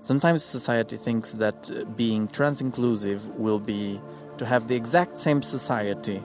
[0.00, 4.00] Sometimes society thinks that uh, being trans inclusive will be
[4.38, 6.22] to have the exact same society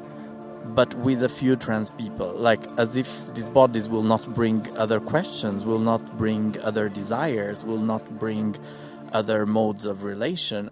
[0.63, 2.33] but with a few trans people.
[2.33, 7.63] Like as if these bodies will not bring other questions will not bring other desires
[7.65, 8.55] will not bring
[9.13, 10.69] other modes of relation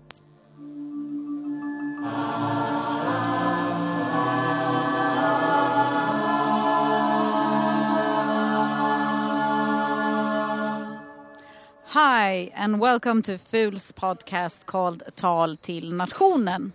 [12.40, 16.72] Hi, and welcome to FUL's podcast called Tal till nationen.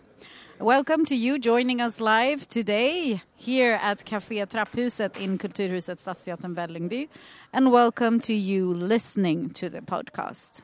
[0.60, 7.08] Welcome to you joining us live today here at Café Trapphuset in Kulturhuset Stadsteatern Vällingby,
[7.50, 10.60] and welcome to you listening to the podcast.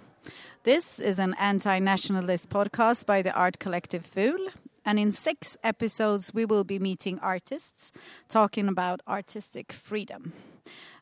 [0.64, 4.50] This is an anti nationalist podcast by the art collective FUL,
[4.84, 7.94] and in six episodes, we will be meeting artists
[8.28, 10.34] talking about artistic freedom.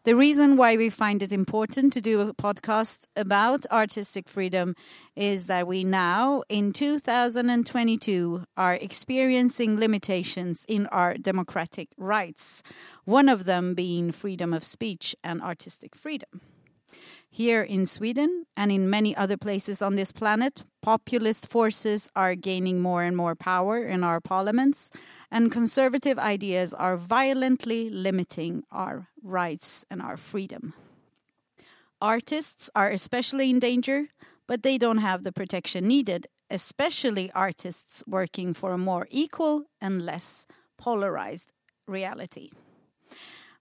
[0.08, 4.74] The reason why we find it important to do a podcast about artistic freedom
[5.14, 12.62] is that we now, in 2022, are experiencing limitations in our democratic rights,
[13.04, 16.40] one of them being freedom of speech and artistic freedom.
[17.30, 22.80] Here in Sweden and in many other places on this planet, populist forces are gaining
[22.80, 24.90] more and more power in our parliaments,
[25.30, 30.72] and conservative ideas are violently limiting our rights and our freedom.
[32.00, 34.08] Artists are especially in danger,
[34.46, 40.04] but they don't have the protection needed, especially artists working for a more equal and
[40.06, 40.46] less
[40.78, 41.52] polarized
[41.86, 42.50] reality.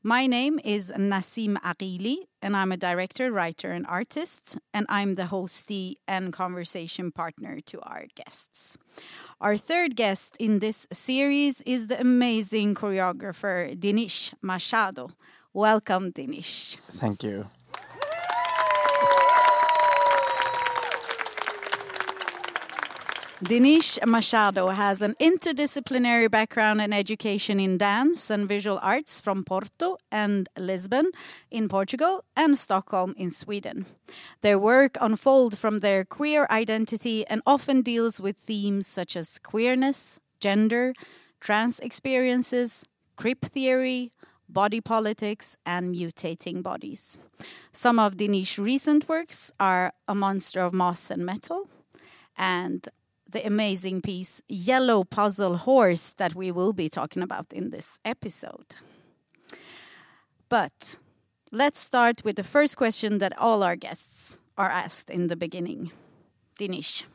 [0.04, 5.24] My name is Nasim Aghili, and I'm a director, writer, and artist, and I'm the
[5.26, 8.78] hostee and conversation partner to our guests.
[9.42, 15.10] Our third guest in this series is the amazing choreographer Dinis Machado.
[15.52, 16.78] Welcome, Dinis.
[16.78, 17.48] thank you
[23.44, 29.98] Dinis Machado has an interdisciplinary background in education in dance and visual arts from Porto
[30.12, 31.12] and Lisbon
[31.52, 33.86] in Portugal and Stockholm in Sweden.
[34.42, 40.20] Their work unfolds from their queer identity and often deals with themes such as queerness,
[40.40, 40.94] gender,
[41.40, 42.86] trans experiences,
[43.18, 44.12] crip theory,
[44.50, 47.20] body politics, and mutating bodies.
[47.72, 51.70] Some of Dinis's recent works are A Monster of Moss and Metal
[52.36, 52.88] and
[53.30, 58.76] the amazing piece Yellow Puzzle Horse that we will be talking about in this episode.
[60.50, 60.98] But
[61.52, 65.92] let's start with the first question that all our guests are asked in the beginning.
[66.58, 67.06] Dinis,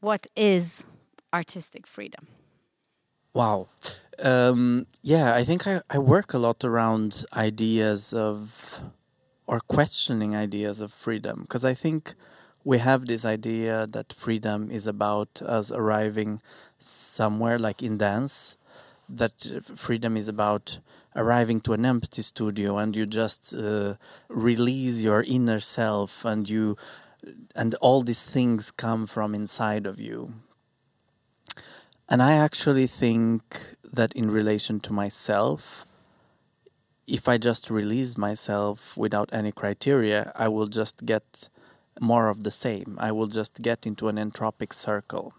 [0.00, 0.86] what is
[1.34, 2.26] artistic freedom?
[3.34, 3.68] Wow.
[4.22, 8.80] Um, yeah, I think I, I work a lot around ideas of,
[9.46, 12.14] or questioning ideas of freedom, because I think
[12.64, 16.40] we have this idea that freedom is about us arriving
[16.78, 18.56] somewhere, like in dance,
[19.08, 20.78] that freedom is about
[21.14, 23.94] arriving to an empty studio and you just uh,
[24.28, 26.76] release your inner self and you
[27.54, 30.32] and all these things come from inside of you.
[32.08, 33.42] And I actually think
[33.92, 35.86] that in relation to myself,
[37.06, 41.48] if I just release myself without any criteria, I will just get
[42.00, 42.96] more of the same.
[42.98, 45.34] I will just get into an entropic circle.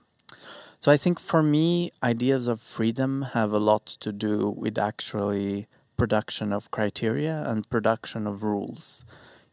[0.80, 5.68] So I think for me, ideas of freedom have a lot to do with actually
[5.96, 9.06] production of criteria and production of rules.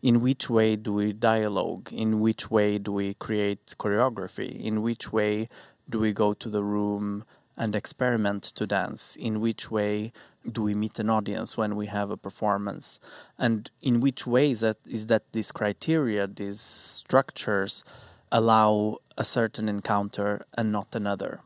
[0.03, 1.93] In which way do we dialogue?
[1.93, 4.59] In which way do we create choreography?
[4.59, 5.49] In which way
[5.89, 7.25] do we go to the room
[7.56, 9.15] and experiment to dance?
[9.16, 10.12] In which way
[10.51, 12.99] do we meet an audience when we have a performance?
[13.39, 17.84] And in which ways that is that this criteria, these structures
[18.33, 21.41] allow a certain encounter and not another?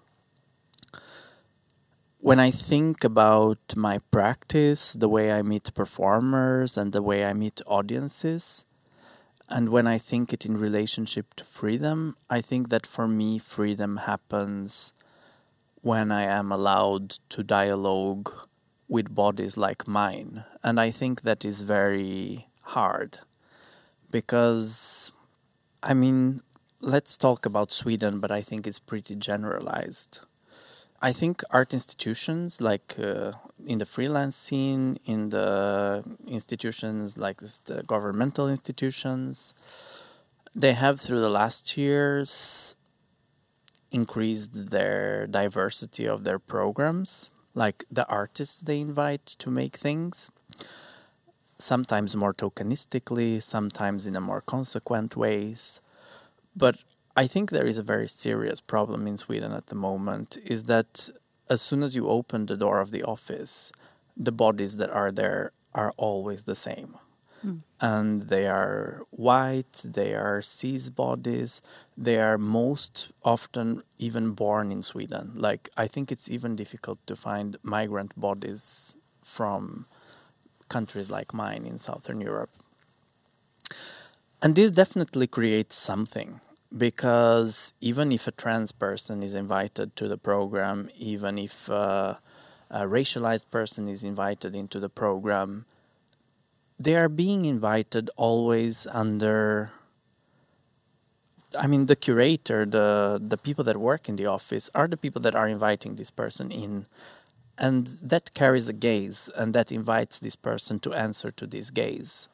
[2.19, 7.35] When I think about my practice, the way I meet performers and the way I
[7.35, 8.65] meet audiences,
[9.51, 13.99] and when I think it in relationship to freedom, I think that for me, freedom
[13.99, 14.95] happens
[15.83, 18.33] when I am allowed to dialogue
[18.89, 20.45] with bodies like mine.
[20.63, 23.19] And I think that is very hard
[24.11, 25.13] because,
[25.83, 26.43] I mean,
[26.81, 30.21] let's talk about Sweden, but I think it's pretty generalized.
[31.03, 33.33] I think art institutions, like uh,
[33.67, 39.55] in the freelance scene, in the institutions like the governmental institutions,
[40.55, 42.77] they have through the last years
[43.91, 50.31] increased their diversity of their programs, like the artists they invite to make things.
[51.59, 55.81] Sometimes more tokenistically, sometimes in a more consequent ways.
[56.57, 56.77] but
[57.17, 61.11] I think there is a very serious problem in Sweden at the moment is that
[61.49, 63.71] as soon as you open the door of the office,
[64.17, 66.97] the bodies that are there are always the same.
[67.81, 71.61] And they are white, they are cis bodies,
[71.97, 75.33] they are most often even born in Sweden.
[75.35, 79.87] Like, I think it's even difficult to find migrant bodies from
[80.69, 82.51] countries like mine in Southern Europe.
[84.43, 86.41] And this definitely creates something
[86.77, 92.15] because even if a trans person is invited to the program, even if uh,
[92.71, 95.67] a racialized person is invited into the program,
[96.79, 99.71] they are being invited always under.
[101.59, 105.23] I mean, the curator, the the people that work in the office are the people
[105.23, 106.87] that are inviting this person in,
[107.59, 112.29] and that carries a gaze, and that invites this person to answer to this gaze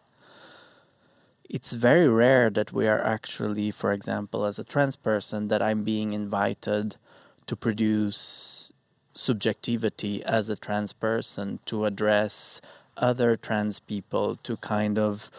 [1.50, 5.82] it's very rare that we are actually, for example, as a trans person, that I'm
[5.82, 6.96] being invited
[7.46, 8.72] to produce
[9.14, 12.60] subjectivity as a trans person, to address
[12.96, 15.30] other trans people, to kind of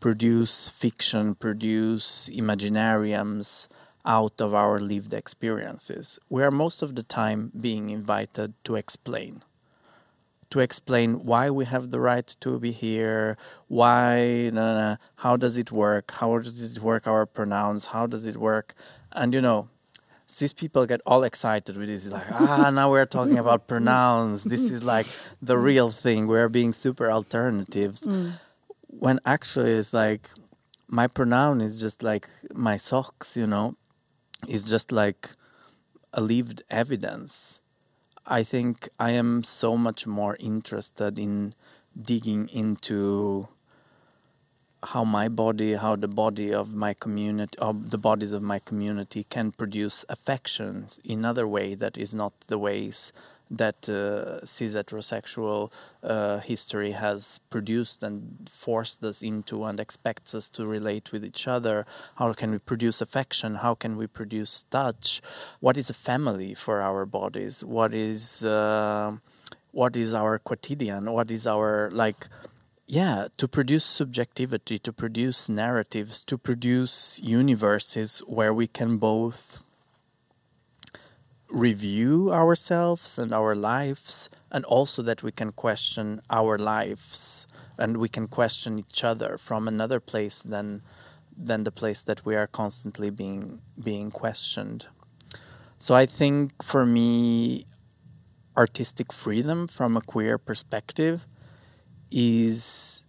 [0.00, 3.68] produce fiction, produce imaginariums
[4.06, 6.18] out of our lived experiences.
[6.28, 9.42] We are most of the time being invited to explain
[10.50, 13.36] to explain why we have the right to be here,
[13.68, 18.26] why, nah, nah, how does it work, how does it work, our pronouns, how does
[18.26, 18.74] it work,
[19.14, 19.68] and you know,
[20.38, 22.06] these people get all excited with this.
[22.06, 24.44] It's like, ah, now we're talking about pronouns.
[24.44, 25.06] This is like
[25.42, 26.26] the real thing.
[26.26, 28.02] We're being super alternatives.
[28.02, 28.32] Mm.
[28.86, 30.28] When actually it's like
[30.88, 33.76] my pronoun is just like my socks, you know,
[34.48, 35.30] it's just like
[36.12, 37.60] a lived evidence.
[38.26, 41.54] I think I am so much more interested in
[42.00, 43.48] digging into
[44.82, 49.24] how my body, how the body of my community, of the bodies of my community
[49.24, 53.12] can produce affections in other way that is not the ways
[53.50, 55.72] that uh, cis heterosexual
[56.04, 61.48] uh, history has produced and forced us into and expects us to relate with each
[61.48, 61.84] other.
[62.16, 63.56] How can we produce affection?
[63.56, 65.20] How can we produce touch?
[65.58, 67.64] What is a family for our bodies?
[67.64, 69.16] What is uh,
[69.72, 71.10] what is our quotidian?
[71.12, 72.28] What is our like?
[72.92, 79.62] Yeah, to produce subjectivity, to produce narratives, to produce universes where we can both
[81.48, 87.46] review ourselves and our lives, and also that we can question our lives
[87.78, 90.82] and we can question each other from another place than
[91.38, 94.88] than the place that we are constantly being being questioned.
[95.78, 97.66] So I think for me,
[98.56, 101.28] artistic freedom from a queer perspective
[102.10, 103.04] is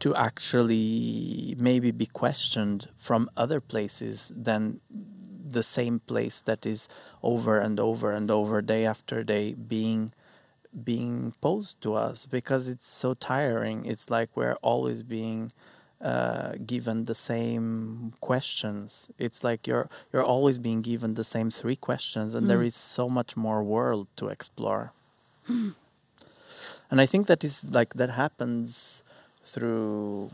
[0.00, 4.80] to actually maybe be questioned from other places than
[5.52, 6.88] the same place that is
[7.22, 10.10] over and over and over day after day being
[10.84, 15.50] being posed to us because it's so tiring it's like we're always being
[16.00, 21.76] uh, given the same questions it's like you're you're always being given the same three
[21.76, 22.48] questions and mm.
[22.48, 24.92] there is so much more world to explore.
[26.90, 29.02] and i think that is like that happens
[29.44, 30.30] through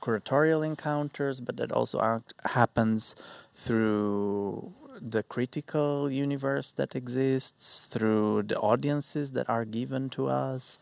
[0.00, 3.14] curatorial encounters, but that also happens
[3.52, 10.78] through the critical universe that exists, through the audiences that are given to us.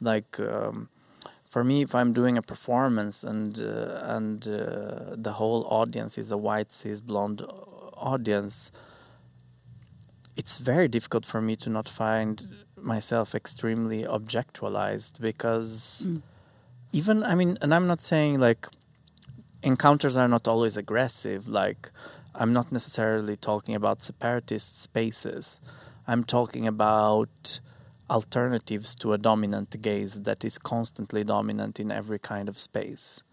[0.00, 0.88] Like um,
[1.46, 6.30] for me, if I'm doing a performance and uh, and uh, the whole audience is
[6.30, 7.42] a white cis blonde
[7.94, 8.72] audience,
[10.36, 12.46] it's very difficult for me to not find
[12.82, 16.06] myself extremely objectualized because.
[16.08, 16.22] Mm
[16.92, 18.66] even I mean, and I'm not saying like
[19.62, 21.48] encounters are not always aggressive.
[21.48, 21.90] Like
[22.34, 25.60] I'm not necessarily talking about separatist spaces.
[26.06, 27.60] I'm talking about
[28.10, 33.24] alternatives to a dominant gaze that is constantly dominant in every kind of space.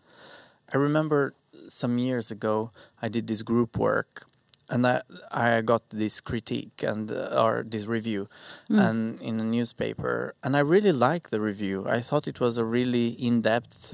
[0.73, 1.33] I remember
[1.67, 4.25] some years ago I did this group work
[4.69, 8.29] and I, I got this critique and uh, or this review
[8.69, 8.79] mm.
[8.79, 11.87] and in a newspaper and I really liked the review.
[11.87, 13.93] I thought it was a really in-depth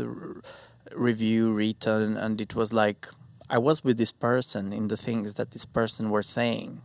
[0.93, 3.07] review written and it was like
[3.49, 6.81] I was with this person in the things that this person were saying.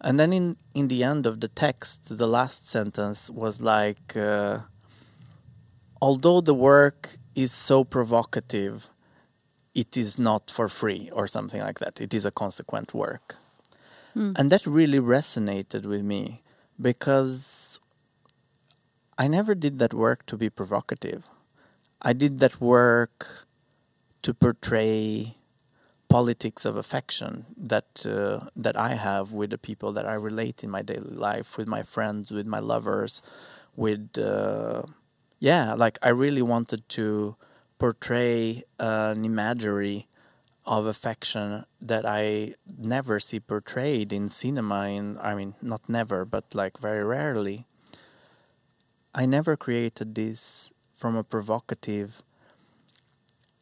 [0.00, 4.58] And then in in the end of the text the last sentence was like uh,
[6.02, 8.90] although the work is so provocative
[9.74, 12.00] it is not for free or something like that.
[12.00, 13.36] It is a consequent work.
[14.16, 14.38] Mm.
[14.38, 16.42] And that really resonated with me
[16.80, 17.80] because
[19.18, 21.26] I never did that work to be provocative.
[22.02, 23.46] I did that work
[24.22, 25.36] to portray
[26.08, 30.70] politics of affection that uh, that I have with the people that I relate in
[30.70, 33.22] my daily life, with my friends, with my lovers,
[33.74, 34.82] with uh,
[35.40, 37.36] yeah, like I really wanted to
[37.78, 40.06] portray an imagery
[40.66, 44.86] of affection that I never see portrayed in cinema.
[44.88, 47.66] In I mean, not never, but like very rarely.
[49.14, 52.22] I never created this from a provocative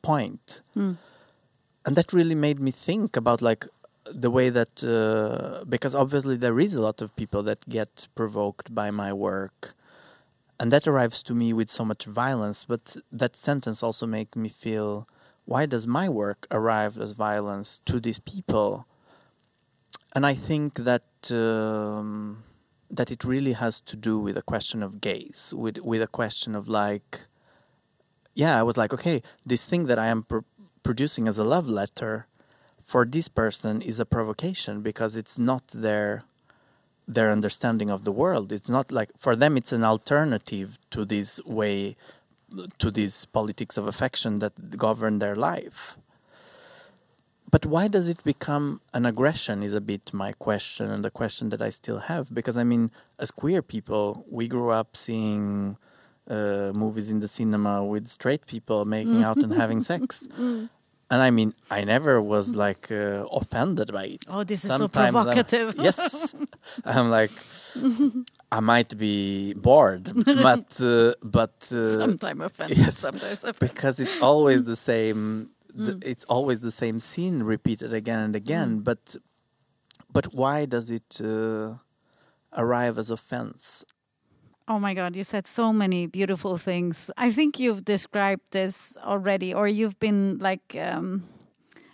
[0.03, 0.97] point, Mm.
[1.87, 3.67] and that really made me think about like
[4.05, 8.75] the way that uh, because obviously there is a lot of people that get provoked
[8.75, 9.75] by my work
[10.63, 14.49] and that arrives to me with so much violence but that sentence also make me
[14.49, 15.09] feel
[15.45, 18.87] why does my work arrive as violence to these people?
[20.15, 22.45] And i think that um,
[22.91, 26.55] that it really has to do with a question of gaze with with a question
[26.55, 27.27] of like
[28.35, 30.47] yeah i was like okay this thing that i am pr-
[30.83, 32.27] producing as a love letter
[32.79, 36.25] for this person is a provocation because it's not their
[37.09, 38.53] their understanding of the world.
[38.53, 41.97] It's not like for them it's an alternative to this way
[42.79, 45.97] to these politics of affection that govern their life.
[47.51, 51.51] But why does it become an aggression is a bit my question and the question
[51.51, 52.33] that i still have.
[52.33, 55.77] Because i mean as queer people we grew up seeing
[56.31, 60.27] uh, movies in the cinema with straight people making out and having sex.
[61.13, 64.25] And I mean, I never was like uh, offended by it.
[64.29, 65.75] Oh, this is Sometimes so I'm- provocative.
[65.77, 66.35] yes,
[66.85, 67.31] I'm like,
[68.51, 72.99] I might be bored, but uh, but uh, sometimes offended, yes.
[72.99, 73.75] sometimes offended.
[73.75, 75.51] because it's always the same.
[75.75, 76.03] The, Mm.
[76.05, 78.81] it's always the same scene repeated again and again.
[78.81, 79.17] But
[80.13, 81.77] but why does it uh,
[82.55, 83.83] arrive as offense?
[84.69, 87.11] Oh my God, you said so many beautiful things.
[87.17, 91.25] I think you've described this already, or you've been like um,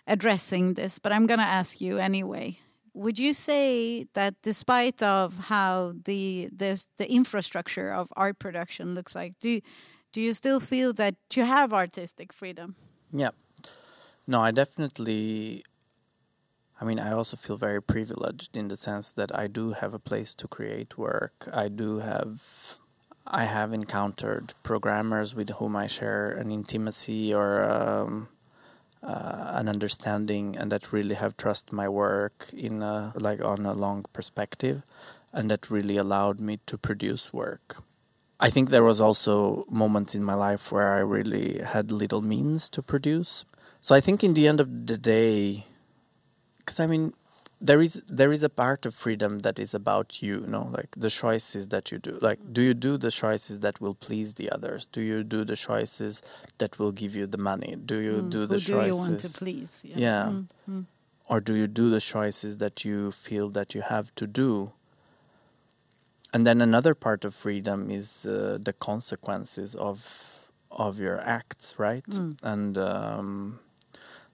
[0.08, 2.58] addressing this, but I'm going to ask you anyway.
[2.98, 9.14] Would you say that despite of how the this, the infrastructure of art production looks
[9.14, 9.60] like, do
[10.12, 12.74] do you still feel that you have artistic freedom?
[13.12, 13.30] Yeah.
[14.26, 15.62] No, I definitely.
[16.80, 20.00] I mean, I also feel very privileged in the sense that I do have a
[20.00, 21.48] place to create work.
[21.52, 22.42] I do have.
[23.26, 28.28] I have encountered programmers with whom I share an intimacy or um,
[29.02, 33.72] uh, an understanding, and that really have trust my work in a, like on a
[33.72, 34.82] long perspective,
[35.32, 37.82] and that really allowed me to produce work.
[38.40, 42.68] I think there was also moments in my life where I really had little means
[42.70, 43.44] to produce.
[43.80, 45.66] So I think in the end of the day,
[46.58, 47.12] because I mean,
[47.60, 50.90] there is there is a part of freedom that is about you, you know, like
[50.96, 52.18] the choices that you do.
[52.20, 54.86] Like, do you do the choices that will please the others?
[54.86, 56.22] Do you do the choices
[56.58, 57.76] that will give you the money?
[57.76, 58.86] Do you Mm, do Who the do choices?
[58.88, 59.82] you want to please?
[59.84, 60.30] Yeah.
[60.30, 60.84] Mm, mm.
[61.28, 64.72] or do you do the choices that you feel that you have to do
[66.32, 69.98] and then another part of freedom is uh, the consequences of
[70.70, 72.36] of your acts right Mm.
[72.42, 73.58] and um,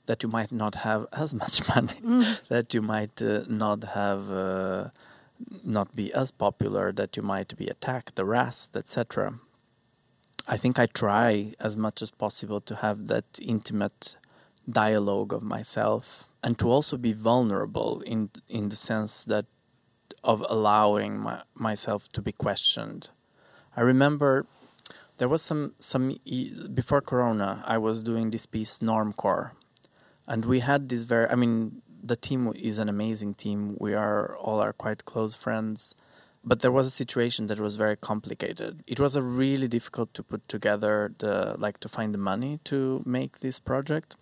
[0.06, 2.48] that you might not have as much money Mm.
[2.48, 4.88] that you might uh, not have uh,
[5.64, 9.38] not be as popular that you might be attacked harassed etc
[10.48, 14.16] i think i try as much as possible to have that intimate
[14.70, 19.46] dialogue of myself and to also be vulnerable in in the sense that
[20.22, 23.10] of allowing my, myself to be questioned.
[23.76, 24.46] I remember
[25.18, 26.16] there was some some
[26.74, 29.52] before corona i was doing this piece normcore
[30.26, 33.76] and we had this very i mean the team is an amazing team.
[33.80, 35.94] We are all are quite close friends.
[36.46, 38.84] But there was a situation that was very complicated.
[38.86, 43.02] It was a really difficult to put together the like to find the money to
[43.06, 44.16] make this project.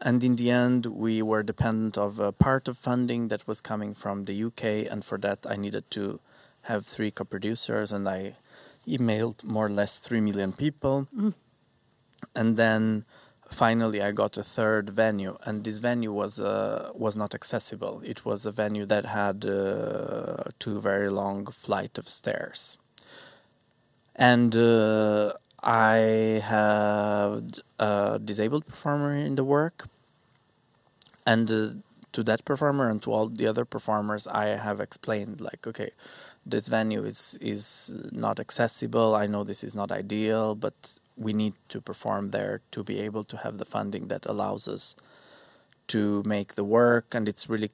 [0.00, 3.92] And in the end we were dependent of a part of funding that was coming
[3.92, 6.20] from the UK and for that I needed to
[6.62, 7.92] have three co-producers.
[7.92, 8.36] And I
[8.88, 11.08] emailed more or less 3 million people.
[11.14, 11.34] Mm.
[12.34, 13.04] and then
[13.54, 18.02] finally I got a third venue and this venue was uh, was not accessible.
[18.04, 22.76] It was a venue that had uh, two very long flight of stairs.
[24.16, 25.32] And uh,
[25.62, 29.88] I had a disabled performer in the work,
[31.26, 31.68] and uh,
[32.12, 35.90] to that performer and to all the other performers, I have explained like, okay,
[36.46, 37.64] this venue is is
[38.12, 39.14] not accessible.
[39.14, 43.24] I know this is not ideal, but we need to perform there to be able
[43.24, 44.96] to have the funding that allows us
[45.88, 47.70] to make the work, and it's really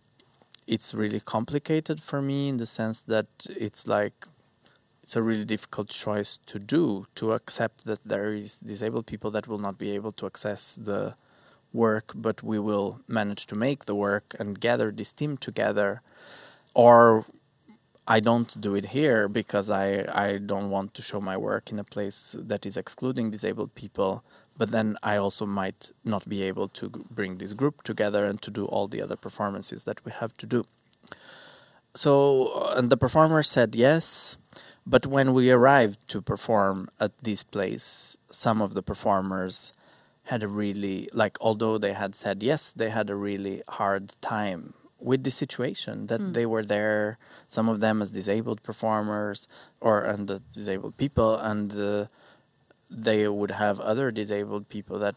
[0.67, 4.27] it's really complicated for me in the sense that it's like
[5.03, 9.49] it's a really difficult choice to do to accept that there is disabled people that
[9.49, 11.15] will not be able to access the
[11.73, 16.03] work, but we will manage to make the work and gather this team together.
[16.75, 17.25] Or
[18.07, 21.79] I don't do it here because I, I don't want to show my work in
[21.79, 24.25] a place that is excluding disabled people.
[24.57, 28.51] But then I also might not be able to bring this group together and to
[28.51, 30.67] do all the other performances that we have to do.
[31.95, 34.37] So, uh, and the performer said yes.
[34.87, 39.73] But when we arrived to perform at this place, some of the performers
[40.25, 44.75] had a really like although they had said yes they had a really hard time
[45.01, 46.33] with the situation that mm.
[46.35, 49.49] they were there some of them as disabled performers
[49.81, 52.07] or and disabled people and uh,
[52.91, 55.15] they would have other disabled people that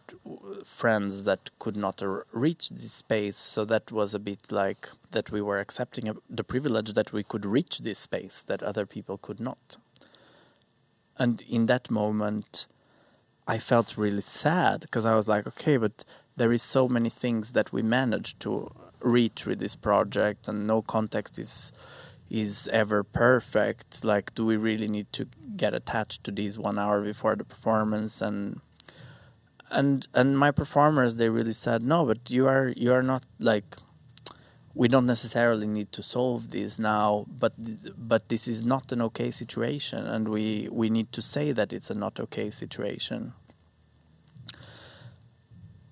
[0.64, 5.42] friends that could not reach this space so that was a bit like that we
[5.42, 9.78] were accepting the privilege that we could reach this space that other people could not
[11.18, 12.68] and in that moment
[13.46, 16.06] I felt really sad because I was like, okay, but
[16.38, 18.72] there is so many things that we managed to
[19.04, 21.72] reach with this project, and no context is
[22.30, 24.04] is ever perfect.
[24.04, 28.22] Like, do we really need to get attached to these one hour before the performance?
[28.22, 28.62] And
[29.72, 33.76] and and my performers, they really said, no, but you are you are not like
[34.76, 37.54] we don't necessarily need to solve this now, but
[37.98, 41.92] but this is not an okay situation, and we we need to say that it's
[41.92, 43.34] a not okay situation.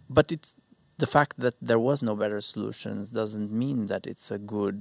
[0.10, 0.56] But it's
[1.02, 4.80] the fact that there was no better solutions doesn't mean that it's a good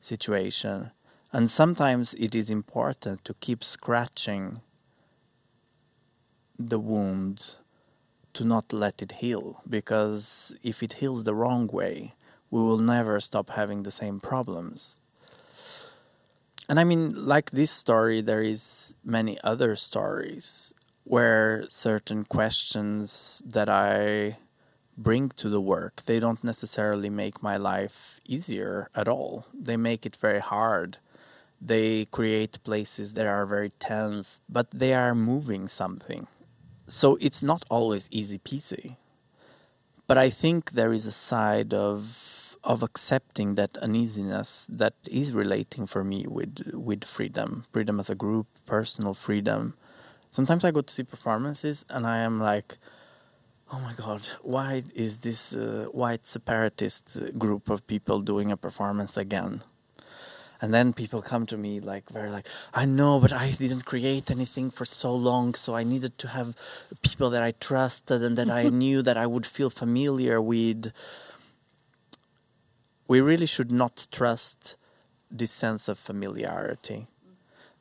[0.00, 0.90] situation,
[1.32, 4.60] and sometimes it is important to keep scratching
[6.58, 7.56] the wound
[8.32, 12.14] to not let it heal because if it heals the wrong way
[12.50, 14.98] we will never stop having the same problems.
[16.68, 17.02] And I mean,
[17.34, 24.36] like this story, there is many other stories where certain questions that I
[25.02, 29.46] bring to the work, they don't necessarily make my life easier at all.
[29.52, 30.98] They make it very hard.
[31.60, 36.26] They create places that are very tense, but they are moving something.
[36.86, 38.96] So it's not always easy peasy.
[40.06, 42.28] But I think there is a side of
[42.64, 48.14] of accepting that uneasiness that is relating for me with with freedom, freedom as a
[48.14, 49.74] group, personal freedom.
[50.30, 52.78] Sometimes I go to see performances and I am like,
[53.72, 59.16] oh my god, why is this uh, white separatist group of people doing a performance
[59.16, 59.62] again?
[60.60, 64.30] And then people come to me like very like I know, but I didn't create
[64.30, 66.54] anything for so long, so I needed to have
[67.02, 70.92] people that I trusted and that I knew that I would feel familiar with
[73.08, 74.76] we really should not trust
[75.30, 77.08] this sense of familiarity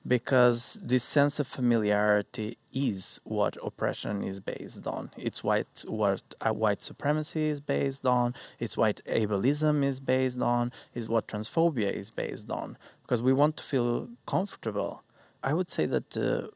[0.08, 5.12] because this sense of familiarity is what oppression is based on.
[5.16, 8.34] It's white what uh, white supremacy is based on.
[8.60, 10.72] It's what ableism is based on.
[10.94, 12.78] Is what transphobia is based on.
[13.04, 15.04] Because we want to feel comfortable.
[15.44, 16.48] I would say that uh,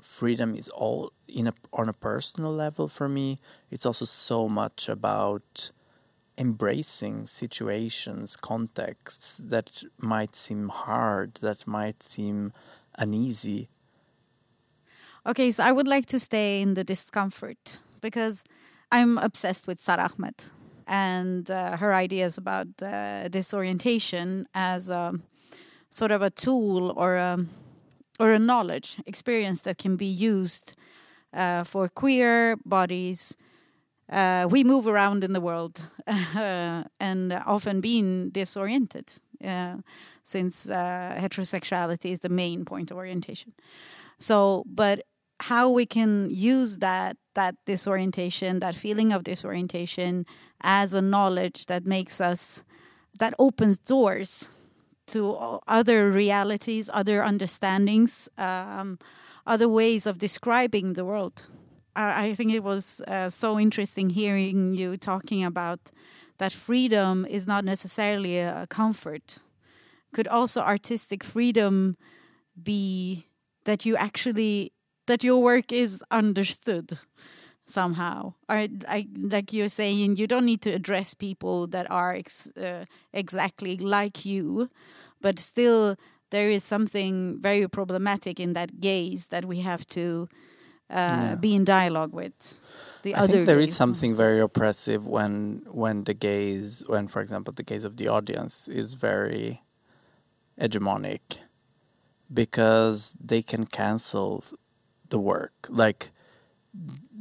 [0.00, 3.38] freedom is all in a on a personal level for me.
[3.70, 5.70] It's also so much about
[6.38, 12.52] embracing situations, contexts that might seem hard, that might seem
[12.98, 13.68] uneasy.
[15.24, 18.44] Okay, so I would like to stay in the discomfort because
[18.90, 20.34] I'm obsessed with Sara Ahmed
[20.86, 25.14] and uh, her ideas about uh, disorientation as a
[25.90, 27.46] sort of a tool or a
[28.18, 30.74] or a knowledge experience that can be used
[31.32, 33.36] uh, for queer bodies
[34.10, 35.86] uh, we move around in the world
[36.36, 39.14] uh, and often being disoriented
[40.22, 43.52] since uh, heterosexuality is the main point of orientation.
[44.18, 45.02] So, but
[45.40, 50.26] how we can use that that disorientation, that feeling of disorientation,
[50.60, 52.62] as a knowledge that makes us
[53.18, 54.48] that opens doors
[55.08, 58.98] to other realities, other understandings, um,
[59.46, 61.48] other ways of describing the world.
[61.94, 65.90] I think it was uh, so interesting hearing you talking about
[66.38, 69.38] that freedom is not necessarily a comfort.
[70.12, 71.96] Could also artistic freedom
[72.60, 73.26] be
[73.64, 74.72] that you actually
[75.06, 76.98] that your work is understood
[77.64, 82.52] somehow or I, like you're saying you don't need to address people that are ex,
[82.56, 84.68] uh, exactly like you
[85.20, 85.96] but still
[86.30, 90.28] there is something very problematic in that gaze that we have to
[90.92, 91.34] yeah.
[91.34, 92.58] be in dialogue with
[93.02, 93.24] the I other.
[93.24, 93.68] I think there gaze.
[93.68, 98.08] is something very oppressive when when the gaze, when for example the gaze of the
[98.08, 99.62] audience is very
[100.60, 101.38] hegemonic,
[102.32, 104.44] because they can cancel
[105.08, 106.10] the work, like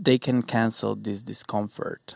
[0.02, 2.16] they can cancel this discomfort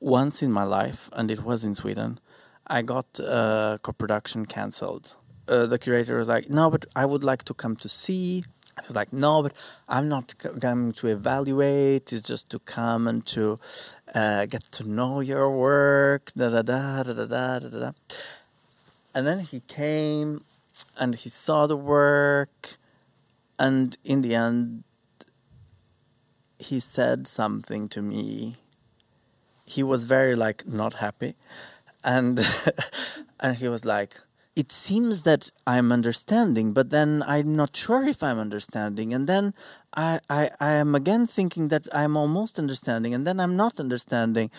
[0.00, 2.18] once in my life, and it was in Sweden,
[2.66, 5.16] I got a co-production cancelled.
[5.48, 8.44] Uh, the curator was like, "No, but I would like to come to see."
[8.78, 9.52] I was like, "No, but
[9.88, 12.12] I'm not coming to evaluate.
[12.12, 13.58] It's just to come and to
[14.14, 17.90] uh, get to know your work." Da da da da da da da da.
[19.14, 20.44] And then he came,
[20.98, 22.76] and he saw the work,
[23.58, 24.84] and in the end,
[26.58, 28.56] he said something to me.
[29.66, 31.34] He was very like not happy,
[32.04, 32.40] and
[33.40, 34.14] and he was like,
[34.54, 39.54] "It seems that I'm understanding, but then I'm not sure if I'm understanding, and then
[39.94, 44.50] I I, I am again thinking that I'm almost understanding, and then I'm not understanding,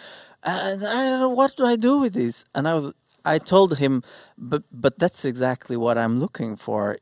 [0.43, 2.93] and I don't know what do I do with this." And I was
[3.25, 4.03] I told him,
[4.37, 6.97] "But but that's exactly what I'm looking for."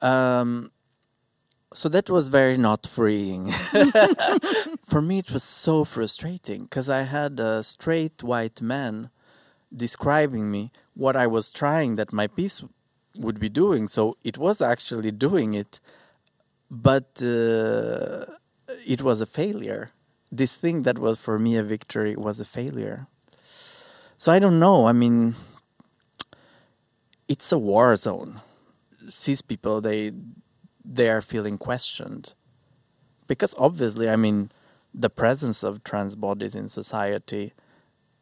[0.00, 0.70] Um,
[1.74, 3.46] so that was very not freeing.
[4.86, 9.10] For me, it was so frustrating because I had a straight white man
[9.74, 12.64] describing me what I was trying that my piece
[13.16, 13.88] would be doing.
[13.88, 15.80] So it was actually doing it,
[16.70, 18.24] but uh,
[18.86, 19.90] it was a failure.
[20.30, 23.06] This thing that was for me a victory was a failure.
[24.16, 24.86] So I don't know.
[24.86, 25.34] I mean,
[27.28, 28.40] it's a war zone.
[29.08, 30.12] Cis people, they
[30.84, 32.34] they are feeling questioned
[33.26, 34.50] because obviously i mean
[34.92, 37.52] the presence of trans bodies in society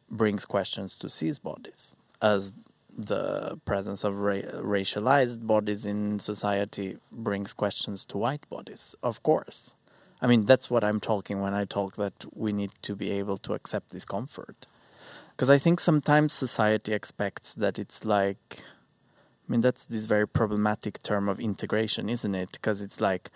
[0.09, 2.55] brings questions to cis bodies as
[2.97, 9.75] the presence of ra- racialized bodies in society brings questions to white bodies of course
[10.21, 13.37] i mean that's what i'm talking when i talk that we need to be able
[13.37, 14.65] to accept discomfort
[15.31, 18.61] because i think sometimes society expects that it's like
[19.47, 22.53] I mean, that's this very problematic term of integration, isn't it?
[22.53, 23.29] Because it's like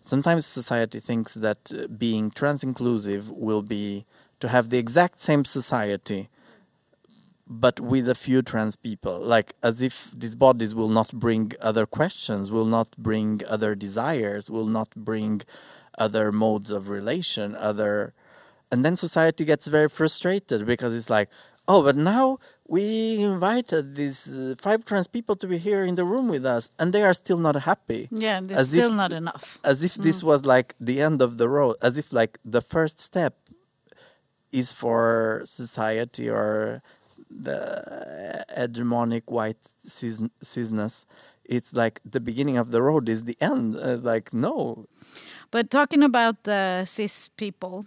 [0.00, 4.04] sometimes society thinks that uh, being trans inclusive will be
[4.38, 6.28] to have the exact same society,
[7.50, 11.84] but with a few trans people, like as if these bodies will not bring other
[11.84, 15.42] questions, will not bring other desires, will not bring
[15.98, 18.14] other modes of relation, other.
[18.70, 21.28] And then society gets very frustrated because it's like,
[21.66, 26.04] oh, but now we invited these uh, five trans people to be here in the
[26.04, 28.06] room with us, and they are still not happy.
[28.12, 29.58] Yeah, it's As still if- not enough.
[29.64, 33.00] As if this was like the end of the road, as if like the first
[33.00, 33.34] step
[34.52, 36.80] is for society or
[37.30, 41.04] the hegemonic white cis- cisness.
[41.44, 43.76] It's like the beginning of the road is the end.
[43.76, 44.86] It's like, no,
[45.50, 47.86] But talking about the cis people,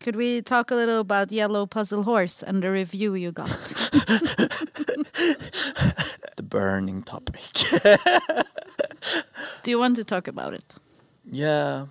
[0.00, 3.48] could we talk a little about Yellow Puzzle Horse and the review you got?
[6.36, 7.42] the burning topic.
[9.62, 10.74] Do you want to talk about it?
[11.30, 11.86] Yeah.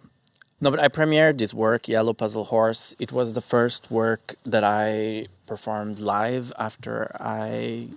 [0.59, 2.95] No, but I premiered this work, Yellow Puzzle Horse.
[2.97, 7.87] It was the first work that I performed live after I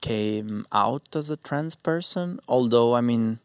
[0.00, 2.40] came out as a trans person.
[2.48, 3.40] Although, I mean,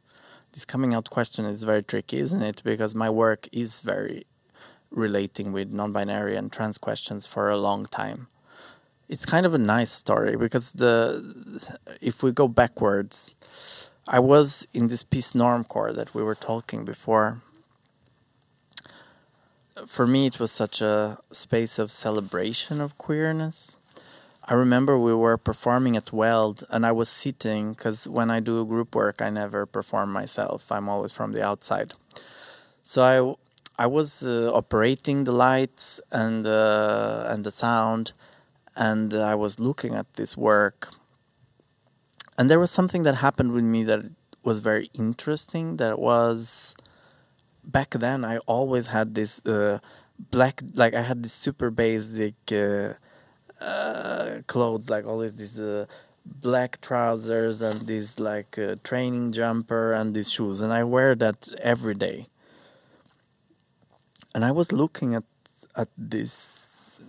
[0.54, 2.62] this coming out question is very tricky, isn't it?
[2.64, 4.26] Because my work is very
[4.90, 8.28] relating with non binary and trans questions for a long time.
[9.10, 10.90] It's kind of a nice story because the
[12.02, 13.36] if we go backwards,
[14.08, 17.42] I was in this piece normcore that we were talking before.
[19.84, 23.78] For me, it was such a space of celebration of queerness.
[24.46, 28.64] I remember we were performing at Weld, and I was sitting because when I do
[28.66, 30.72] group work, I never perform myself.
[30.72, 31.94] I'm always from the outside.
[32.84, 33.38] So
[33.78, 38.14] I, I was uh, operating the lights and uh, and the sound,
[38.78, 40.90] and uh, I was looking at this work,
[42.38, 44.06] and there was something that happened with me that
[44.42, 46.76] was very interesting that was
[47.66, 49.80] back then i always had this uh,
[50.32, 52.94] black like i had this super basic uh,
[53.62, 55.60] uh, clothes like always these
[56.26, 61.52] black trousers and this like uh, training jumper and these shoes and i wear that
[61.62, 62.28] every day.
[64.34, 65.24] And i was looking at
[65.78, 67.04] at this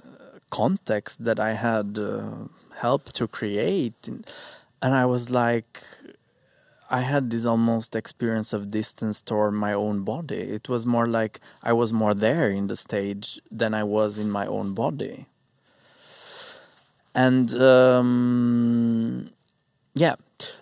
[0.51, 2.47] context that i had uh,
[2.79, 5.83] helped to create and i was like
[6.89, 10.37] I had this almost experience of distance toward my own body.
[10.37, 14.31] It was more like I was more there in the stage than I was in
[14.31, 15.27] my own body.
[17.13, 19.27] And um,
[19.95, 20.15] yeah,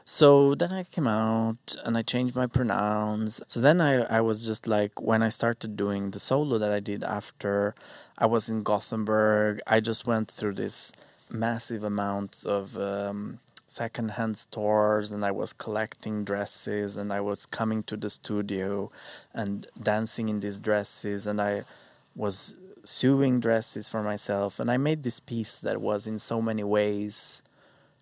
[0.05, 3.43] so then I came out and I changed my pronouns.
[3.47, 6.81] So then I, I was just like, when I started doing the solo that I
[6.81, 7.75] did after
[8.17, 10.91] I was in Gothenburg, I just went through this
[11.31, 12.79] massive amount of.
[12.79, 13.41] Um,
[13.75, 18.91] secondhand stores and I was collecting dresses and I was coming to the studio
[19.33, 21.65] and dancing in these dresses and I
[22.15, 26.63] was sewing dresses for myself, and I made this piece that was in so many
[26.63, 27.43] ways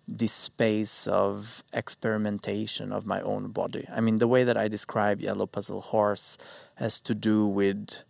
[0.05, 3.87] this space of experimentation of my own body.
[3.91, 6.37] I mean, the way that I describe Yellow Puzzle Horse
[6.75, 8.03] has to do with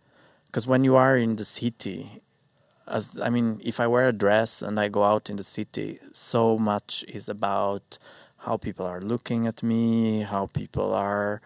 [0.46, 2.22] because when you are in the city,
[2.86, 5.98] as I mean, if I wear a dress and I go out in the city,
[6.12, 7.98] so much is about
[8.38, 11.40] how people are looking at me, how people are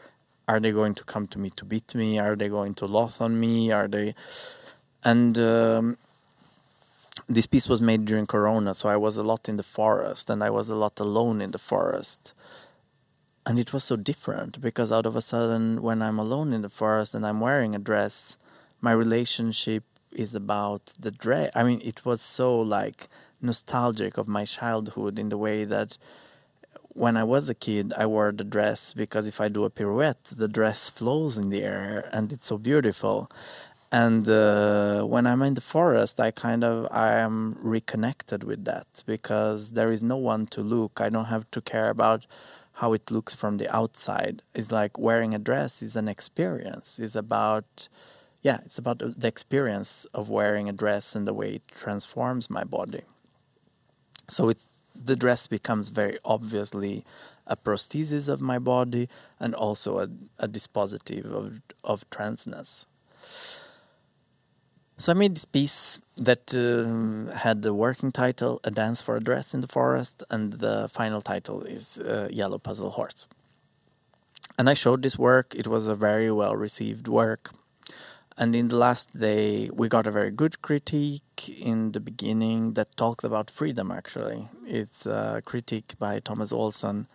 [0.48, 2.18] are they going to come to me to beat me?
[2.18, 3.70] Are they going to loth on me?
[3.70, 4.14] Are they
[5.04, 5.96] and um,
[7.28, 10.42] this piece was made during Corona, so I was a lot in the forest and
[10.42, 12.34] I was a lot alone in the forest.
[13.46, 16.68] And it was so different because out of a sudden, when I'm alone in the
[16.68, 18.36] forest and I'm wearing a dress,
[18.80, 19.84] my relationship
[20.18, 21.50] is about the dress.
[21.54, 23.08] I mean, it was so like
[23.40, 25.96] nostalgic of my childhood in the way that
[26.90, 30.24] when I was a kid, I wore the dress because if I do a pirouette,
[30.24, 33.30] the dress flows in the air and it's so beautiful.
[33.90, 39.02] And uh, when i'm in the forest i kind of i am reconnected with that
[39.06, 41.00] because there is no one to look.
[41.00, 42.26] I don't have to care about
[42.80, 44.42] how it looks from the outside.
[44.54, 46.98] It's like wearing a dress is an experience.
[46.98, 47.88] It's about
[48.42, 52.64] yeah it's about the experience of wearing a dress and the way it transforms my
[52.64, 53.02] body
[54.28, 57.04] so it's the dress becomes very obviously
[57.46, 62.86] a prosthesis of my body and also a, a dispositive of, of transness
[65.00, 69.20] so I made this piece that uh, had the working title "A Dance for a
[69.20, 73.28] Dress in the Forest," and the final title is uh, "Yellow Puzzle Horse."
[74.58, 75.54] And I showed this work.
[75.54, 77.52] It was a very well received work.
[78.40, 81.22] And in the last day, we got a very good critique
[81.60, 83.90] in the beginning that talked about freedom.
[83.90, 87.08] Actually, it's a critique by Thomas Olsen,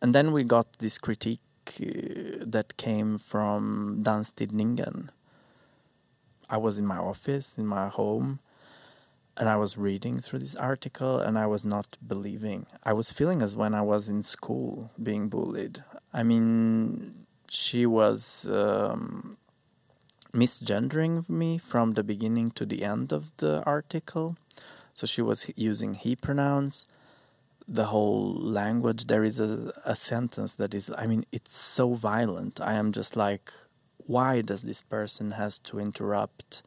[0.00, 1.40] and then we got this critique
[1.80, 5.10] uh, that came from Danstidningen
[6.48, 8.38] I was in my office, in my home,
[9.36, 12.66] and I was reading through this article and I was not believing.
[12.84, 15.82] I was feeling as when I was in school being bullied.
[16.12, 19.36] I mean, she was um,
[20.36, 24.36] misgendering me from the beginning to the end of the article.
[24.94, 26.84] So she was using he pronouns.
[27.68, 32.60] The whole language, there is a, a sentence that is, I mean, it's so violent.
[32.60, 33.50] I am just like,
[34.06, 36.62] why does this person has to interrupt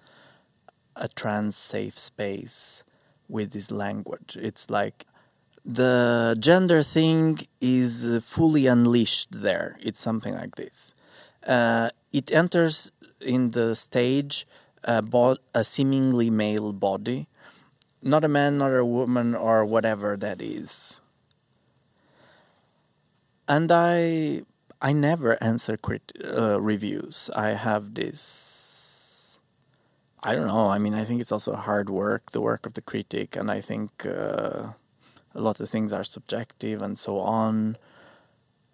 [0.95, 2.83] a trans safe space
[3.27, 5.05] with this language it's like
[5.63, 10.93] the gender thing is fully unleashed there it's something like this
[11.47, 14.45] uh, it enters in the stage
[14.83, 15.03] a,
[15.53, 17.27] a seemingly male body
[18.01, 21.01] not a man not a woman or whatever that is
[23.47, 24.41] and i
[24.81, 27.29] I never answer crit- uh, reviews.
[27.35, 29.39] I have this.
[30.23, 30.69] I don't know.
[30.69, 33.59] I mean, I think it's also hard work, the work of the critic, and I
[33.59, 34.73] think uh,
[35.35, 37.77] a lot of things are subjective and so on.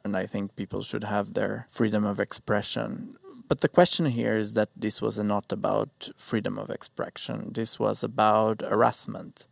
[0.04, 3.18] And I think people should have their freedom of expression.
[3.48, 7.52] But the question here is that this was not about freedom of expression.
[7.54, 9.48] This was about harassment,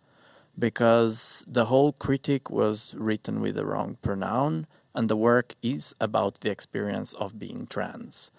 [0.58, 6.42] because the whole critic was written with the wrong pronoun and the work is about
[6.42, 8.32] the experience of being trans.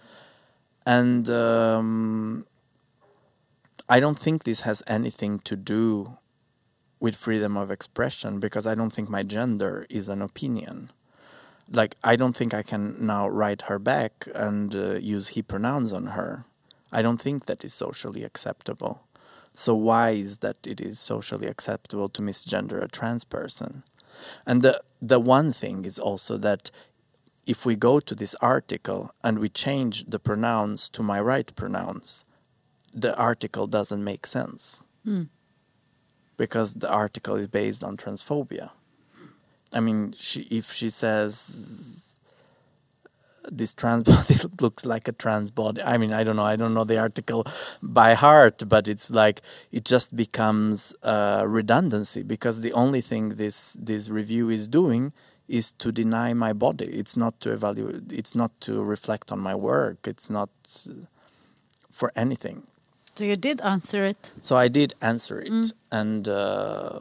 [0.86, 2.46] And um,
[3.88, 6.18] I don't think this has anything to do
[7.00, 10.90] with freedom of expression because I don't think my gender is an opinion.
[11.70, 15.92] Like, I don't think I can now write her back and uh, use he pronouns
[15.92, 16.44] on her.
[16.92, 19.02] I don't think that is socially acceptable.
[19.52, 23.82] So, why is that it is socially acceptable to misgender a trans person?
[24.46, 26.70] And the the one thing is also that
[27.46, 32.24] if we go to this article and we change the pronouns to my right pronouns,
[32.92, 34.84] the article doesn't make sense.
[35.06, 35.28] Mm.
[36.36, 38.70] Because the article is based on transphobia.
[39.74, 42.18] I mean, she, if she says
[43.50, 45.82] this trans body looks like a trans body.
[45.82, 46.44] I mean, I don't know.
[46.44, 47.44] I don't know the article
[47.82, 49.40] by heart, but it's like
[49.72, 55.12] it just becomes uh, redundancy because the only thing this this review is doing
[55.48, 56.86] is to deny my body.
[56.86, 58.12] It's not to evaluate.
[58.12, 60.06] It's not to reflect on my work.
[60.06, 60.50] It's not
[61.90, 62.66] for anything.
[63.14, 64.32] So you did answer it.
[64.40, 65.72] So I did answer it, mm.
[65.92, 67.00] and uh,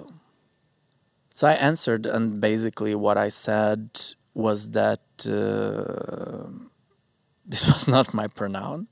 [1.33, 3.89] so I answered, and basically what I said
[4.35, 6.47] was that uh,
[7.45, 8.87] this was not my pronoun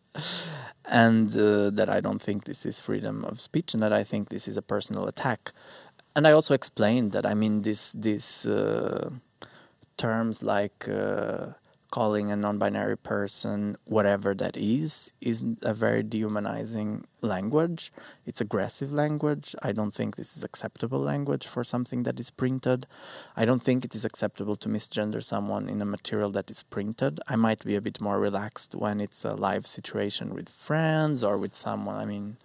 [0.85, 4.29] and uh, that I don't think this is freedom of speech and that I think
[4.29, 5.51] this is a personal attack.
[6.15, 9.11] And I also explained that I mean this these uh,
[9.97, 11.53] terms like uh,
[11.91, 17.91] calling a non-binary person whatever that is is a very dehumanizing language.
[18.25, 19.55] It's aggressive language.
[19.61, 22.87] I don't think this is acceptable language for something that is printed.
[23.35, 27.19] I don't think it is acceptable to misgender someone in a material that is printed.
[27.27, 31.37] I might be a bit more relaxed when it's a live situation with friends or
[31.37, 31.97] with someone.
[31.97, 32.37] I mean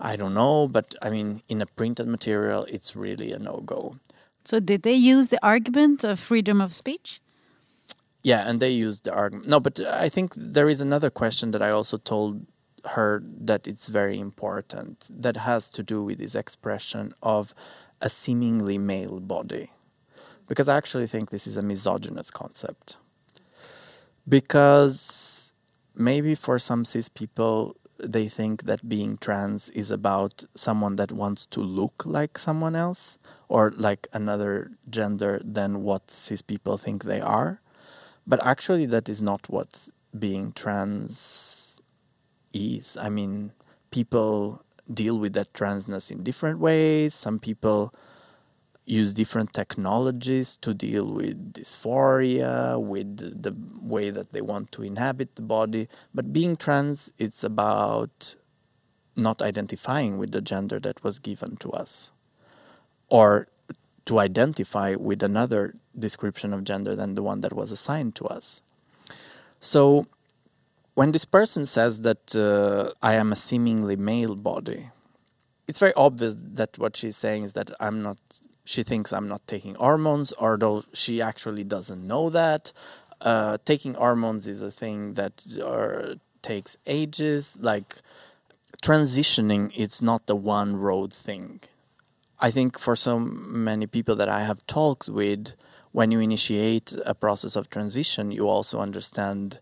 [0.00, 3.96] i don't know but i mean in a printed material it's really a no-go.
[4.44, 7.20] So did they use the argument of freedom of speech
[8.24, 9.48] yeah, and they used the argument.
[9.48, 12.46] No, but I think there is another question that I also told
[12.86, 17.54] her that it's very important that has to do with this expression of
[18.00, 19.70] a seemingly male body.
[20.48, 22.96] Because I actually think this is a misogynist concept.
[24.26, 25.52] Because
[25.94, 31.44] maybe for some cis people, they think that being trans is about someone that wants
[31.46, 37.20] to look like someone else or like another gender than what cis people think they
[37.20, 37.60] are
[38.26, 41.80] but actually that is not what being trans
[42.52, 42.96] is.
[43.00, 43.52] I mean
[43.90, 47.14] people deal with that transness in different ways.
[47.14, 47.94] Some people
[48.86, 55.36] use different technologies to deal with dysphoria with the way that they want to inhabit
[55.36, 55.88] the body.
[56.14, 58.36] But being trans it's about
[59.16, 62.12] not identifying with the gender that was given to us
[63.08, 63.46] or
[64.06, 68.62] to identify with another description of gender than the one that was assigned to us.
[69.60, 70.06] So,
[70.94, 74.90] when this person says that uh, I am a seemingly male body,
[75.66, 78.18] it's very obvious that what she's saying is that I'm not.
[78.66, 82.72] She thinks I'm not taking hormones, although she actually doesn't know that.
[83.20, 87.58] Uh, taking hormones is a thing that uh, takes ages.
[87.60, 87.96] Like
[88.82, 91.60] transitioning, it's not the one road thing
[92.40, 95.54] I think for so many people that I have talked with,
[95.94, 99.60] when you initiate a process of transition, you also understand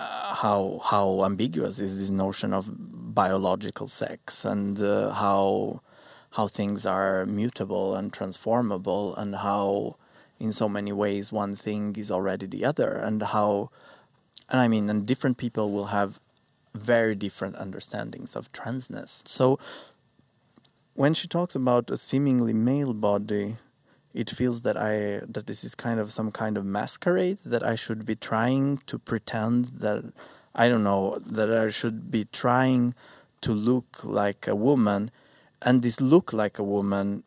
[0.00, 2.70] uh, how how ambiguous is this notion of
[3.14, 5.82] biological sex and uh, how
[6.30, 9.96] how things are mutable and transformable and how
[10.40, 13.68] in so many ways one thing is already the other and how
[14.50, 16.20] and I mean and different people will have
[16.74, 19.28] very different understandings of transness.
[19.28, 19.58] So
[20.94, 23.56] when she talks about a seemingly male body,
[24.14, 27.74] it feels that I that this is kind of some kind of masquerade that I
[27.74, 30.12] should be trying to pretend that
[30.54, 32.94] I don't know that I should be trying
[33.40, 35.10] to look like a woman,
[35.62, 37.24] and this look like a woman.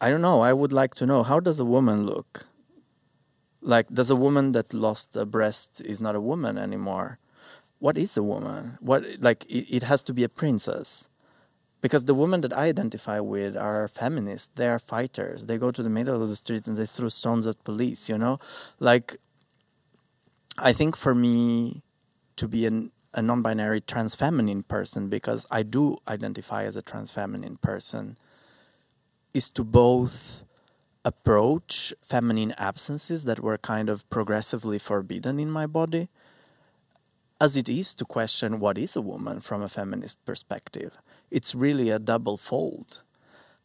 [0.00, 0.40] I don't know.
[0.40, 2.46] I would like to know how does a woman look?
[3.62, 7.18] Like, does a woman that lost a breast is not a woman anymore?
[7.78, 8.76] What is a woman?
[8.80, 11.08] What like it, it has to be a princess
[11.84, 14.48] because the women that I identify with are feminists.
[14.54, 15.44] They are fighters.
[15.44, 18.08] They go to the middle of the street and they throw stones at police.
[18.08, 18.38] You know,
[18.80, 19.18] like
[20.56, 21.82] I think for me
[22.36, 27.10] to be an, a non-binary trans feminine person, because I do identify as a trans
[27.10, 28.16] feminine person,
[29.34, 30.42] is to both
[31.04, 36.08] approach feminine absences that were kind of progressively forbidden in my body
[37.42, 40.96] as it is to question what is a woman from a feminist perspective
[41.30, 43.02] it's really a double fold.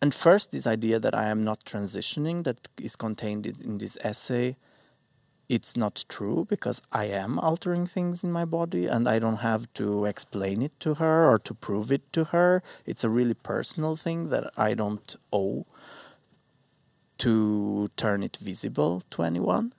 [0.01, 4.55] And first, this idea that I am not transitioning, that is contained in this essay,
[5.49, 9.73] it's not true because I am altering things in my body and I don't have
[9.73, 12.61] to explain it to her or to prove it to her.
[12.85, 15.65] It's a really personal thing that I don't owe
[17.17, 19.73] to turn it visible to anyone.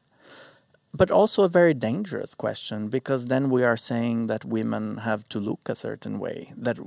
[0.93, 5.39] But also a very dangerous question because then we are saying that women have to
[5.39, 6.79] look a certain way, that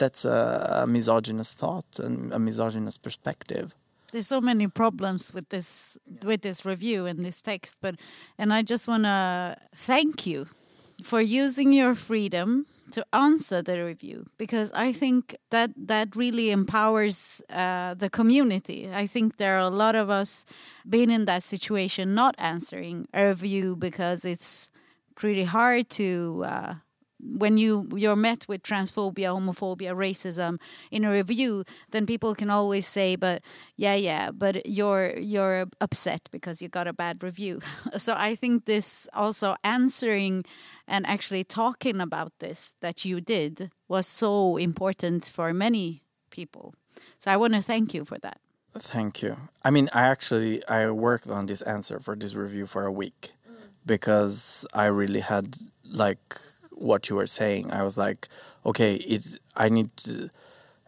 [0.00, 3.74] that's a, a misogynist thought and a misogynist perspective.
[4.10, 7.94] There's so many problems with this with this review and this text but
[8.38, 10.46] and i just want to thank you
[11.04, 17.40] for using your freedom to answer the review because i think that that really empowers
[17.50, 18.90] uh, the community.
[18.92, 20.44] I think there are a lot of us
[20.88, 24.70] being in that situation not answering a review because it's
[25.14, 26.74] pretty hard to uh,
[27.22, 30.60] when you you're met with transphobia, homophobia, racism
[30.90, 33.42] in a review, then people can always say, "But
[33.76, 37.60] yeah, yeah, but you're you're upset because you got a bad review."
[37.96, 40.44] so I think this also answering
[40.86, 46.74] and actually talking about this that you did was so important for many people.
[47.18, 48.40] So I want to thank you for that.
[48.74, 49.36] Thank you.
[49.64, 53.32] I mean, I actually I worked on this answer for this review for a week
[53.84, 56.36] because I really had like
[56.80, 57.70] what you were saying.
[57.72, 58.28] I was like,
[58.64, 59.38] okay, it.
[59.56, 60.30] I need to,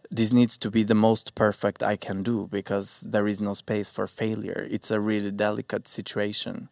[0.09, 3.91] this needs to be the most perfect I can do because there is no space
[3.91, 4.67] for failure.
[4.69, 6.69] It's a really delicate situation.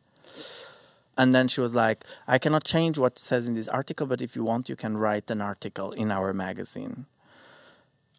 [1.17, 4.35] And then she was like, I cannot change what says in this article, but if
[4.35, 7.05] you want, you can write an article in our magazine.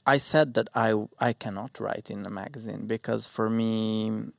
[0.07, 4.33] I said that I, I cannot write in a magazine because for me,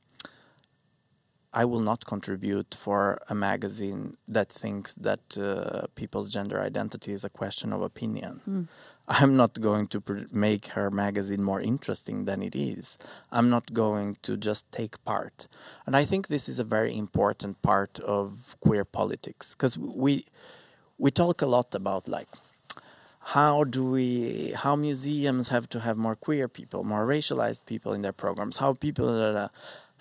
[1.54, 7.24] I will not contribute for a magazine that thinks that uh, people's gender identity is
[7.24, 8.40] a question of opinion.
[8.48, 8.68] Mm.
[9.06, 12.98] I'm not going to pr- make her magazine more interesting than it is.
[13.30, 15.46] I'm not going to just take part.
[15.86, 20.24] And I think this is a very important part of queer politics because we
[20.98, 22.28] we talk a lot about like
[23.28, 28.02] how do we how museums have to have more queer people, more racialized people in
[28.02, 29.48] their programs, how people da, da.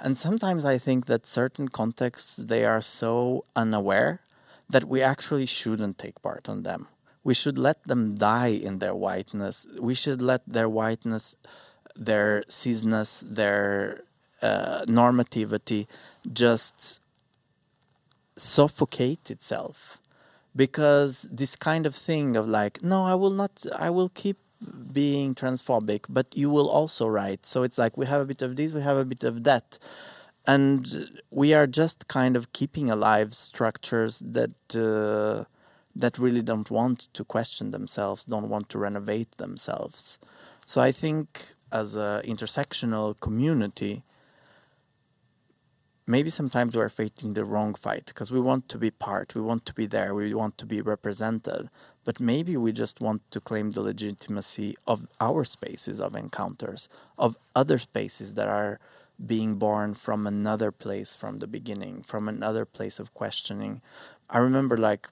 [0.03, 4.21] And sometimes I think that certain contexts they are so unaware
[4.69, 6.87] that we actually shouldn't take part on them
[7.23, 9.67] we should let them die in their whiteness.
[9.81, 11.37] We should let their whiteness,
[11.95, 14.01] their cisness, their
[14.41, 15.87] uh, normativity
[16.31, 17.01] just
[18.35, 19.99] suffocate itself.
[20.55, 24.37] Because this kind of thing of like, no, I will not, I will keep
[24.91, 27.45] being transphobic, but you will also write.
[27.45, 29.80] So it's like we have a bit of this, we have a bit of that.
[30.45, 34.53] And we are just kind of keeping alive structures that.
[34.76, 35.45] Uh,
[35.95, 40.18] that really don't want to question themselves, don't want to renovate themselves.
[40.66, 44.03] So I think as an intersectional community,
[46.07, 49.66] maybe sometimes we're fighting the wrong fight because we want to be part, we want
[49.66, 51.70] to be there, we want to be represented,
[52.03, 57.37] but maybe we just want to claim the legitimacy of our spaces of encounters, of
[57.55, 58.79] other spaces that are
[59.25, 63.81] being born from another place from the beginning, from another place of questioning.
[64.29, 65.07] I remember like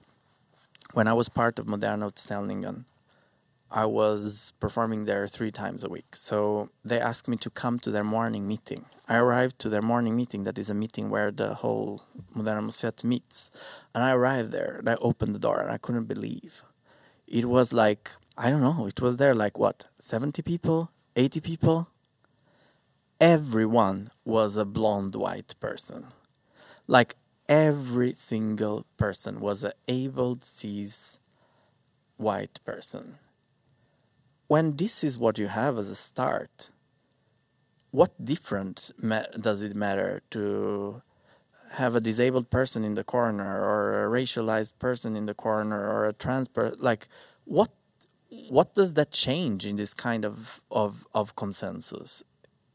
[0.92, 2.84] when I was part of Moderna Utställningen,
[3.70, 6.14] I was performing there three times a week.
[6.14, 8.84] So they asked me to come to their morning meeting.
[9.08, 12.02] I arrived to their morning meeting, that is a meeting where the whole
[12.34, 13.50] Moderna Museet meets.
[13.94, 16.64] And I arrived there and I opened the door and I couldn't believe.
[17.32, 21.88] It was like, I don't know, it was there like what, 70 people, 80 people?
[23.18, 26.08] Everyone was a blonde white person.
[26.86, 27.14] Like
[27.48, 31.20] every single person was an able cis
[32.18, 33.14] white person.
[34.48, 36.70] When this is what you have as a start,
[37.92, 38.90] what different
[39.40, 41.00] does it matter to
[41.72, 46.06] have a disabled person in the corner or a racialized person in the corner or
[46.06, 46.78] a trans person?
[46.80, 47.08] Like,
[47.44, 47.70] what
[48.48, 52.24] what does that change in this kind of, of, of consensus?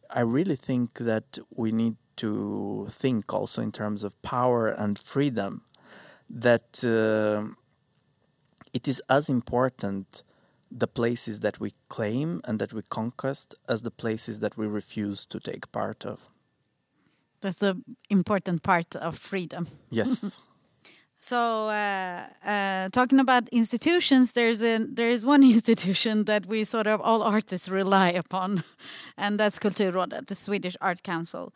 [0.10, 5.64] I really think that we need to think also in terms of power and freedom
[6.30, 7.54] that uh,
[8.74, 10.24] it is as important
[10.70, 15.26] the places that we claim and that we conquest as the places that we refuse
[15.26, 16.28] to take part of.
[17.42, 19.68] That's the important part of freedom.
[19.90, 20.40] Yes.
[21.20, 26.88] So, uh, uh, talking about institutions, there's a there is one institution that we sort
[26.88, 28.64] of all artists rely upon,
[29.18, 31.54] and that's Kulturrådet, the Swedish Art Council.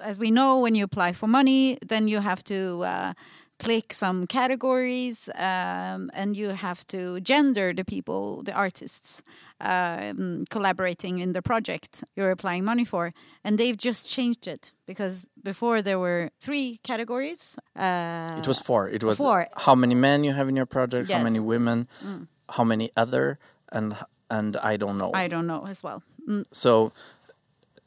[0.00, 3.12] As we know, when you apply for money, then you have to uh,
[3.58, 9.22] click some categories um, and you have to gender the people, the artists
[9.60, 13.12] um, collaborating in the project you're applying money for.
[13.44, 17.58] And they've just changed it because before there were three categories.
[17.76, 18.88] Uh, it was four.
[18.88, 19.46] It was four.
[19.56, 21.18] how many men you have in your project, yes.
[21.18, 22.26] how many women, mm.
[22.50, 23.38] how many other,
[23.72, 23.96] and
[24.30, 25.10] and I don't know.
[25.14, 26.02] I don't know as well.
[26.28, 26.44] Mm.
[26.52, 26.92] So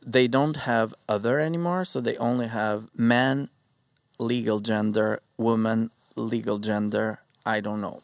[0.06, 1.86] they don't have other anymore.
[1.86, 3.50] So they only have men,
[4.22, 8.02] legal gender, woman, legal gender, I don't know.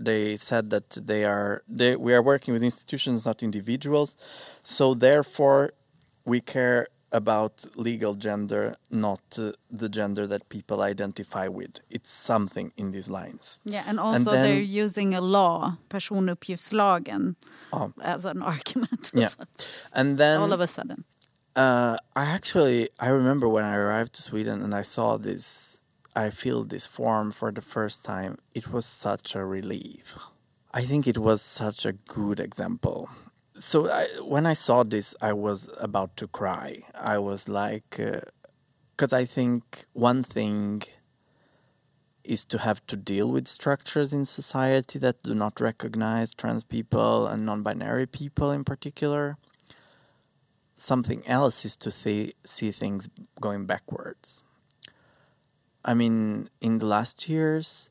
[0.00, 4.16] They said that they are they, we are working with institutions, not individuals.
[4.62, 5.72] So therefore,
[6.24, 11.80] we care about legal gender, not uh, the gender that people identify with.
[11.90, 13.60] It's something in these lines.
[13.64, 17.36] Yeah, and also and then, they're using a law, personuppgiftslagen,
[17.72, 17.92] oh.
[18.02, 19.10] as an argument.
[19.14, 19.30] Yeah,
[19.94, 21.04] and then all of a sudden,
[21.58, 25.80] uh, I actually I remember when I arrived to Sweden and I saw this,
[26.14, 28.38] I feel this form for the first time.
[28.54, 30.16] It was such a relief.
[30.72, 33.10] I think it was such a good example.
[33.56, 36.78] So I, when I saw this, I was about to cry.
[36.94, 40.82] I was like, because uh, I think one thing
[42.22, 47.26] is to have to deal with structures in society that do not recognize trans people
[47.26, 49.38] and non-binary people in particular
[50.78, 53.08] something else is to see, see things
[53.40, 54.44] going backwards.
[55.84, 57.90] I mean, in the last years,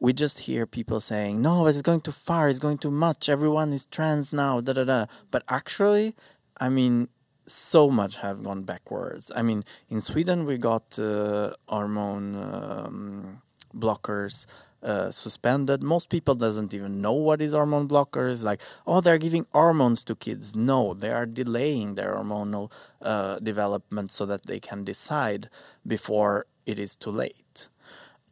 [0.00, 3.72] we just hear people saying, no, it's going too far, it's going too much, everyone
[3.72, 5.06] is trans now, da da da.
[5.30, 6.14] But actually,
[6.60, 7.08] I mean,
[7.46, 9.30] so much have gone backwards.
[9.34, 13.42] I mean, in Sweden we got uh, hormone um,
[13.74, 14.46] blockers
[14.82, 15.82] uh, suspended.
[15.82, 18.44] Most people doesn't even know what is hormone blockers.
[18.44, 20.56] Like, oh, they're giving hormones to kids.
[20.56, 22.72] No, they are delaying their hormonal
[23.02, 25.48] uh, development so that they can decide
[25.86, 27.68] before it is too late.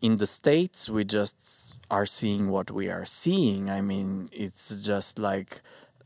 [0.01, 3.69] In the states, we just are seeing what we are seeing.
[3.69, 5.61] I mean, it's just like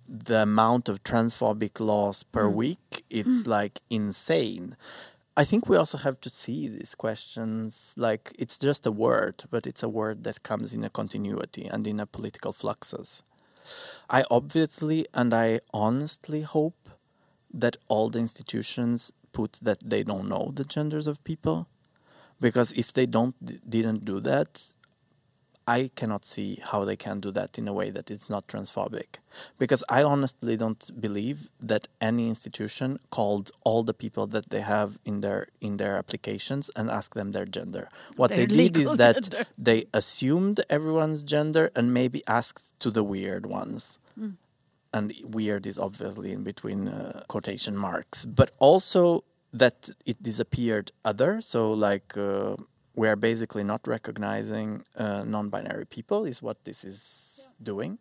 [0.09, 2.55] the amount of transphobic laws per mm.
[2.55, 3.05] week.
[3.11, 3.49] It's mm.
[3.49, 4.76] like insane.
[5.35, 9.66] I think we also have to see these questions like it's just a word, but
[9.66, 13.22] it's a word that comes in a continuity and in a political fluxes.
[14.11, 16.91] I obviously and I honestly hope
[17.55, 21.66] that all the institutions put that they don't know the genders of people
[22.39, 23.35] because if they don't
[23.70, 24.74] didn't do that
[25.67, 29.19] I cannot see how they can do that in a way that it's not transphobic.
[29.59, 34.99] Because I honestly don't believe that any institution called all the people that they have
[35.05, 37.89] in their in their applications and asked them their gender.
[38.17, 39.45] What their they did is that gender.
[39.57, 43.99] they assumed everyone's gender and maybe asked to the weird ones.
[44.19, 44.37] Mm.
[44.93, 51.41] And weird is obviously in between uh, quotation marks, but also that it disappeared other.
[51.41, 52.17] So like.
[52.17, 52.57] Uh,
[52.95, 57.64] we are basically not recognizing uh, non-binary people is what this is yeah.
[57.64, 57.99] doing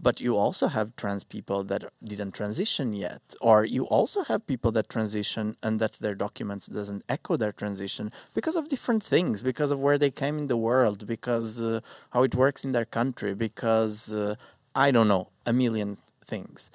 [0.00, 4.70] but you also have trans people that didn't transition yet or you also have people
[4.70, 9.70] that transition and that their documents doesn't echo their transition because of different things because
[9.70, 13.34] of where they came in the world because uh, how it works in their country
[13.34, 14.34] because uh,
[14.74, 16.70] i don't know a million things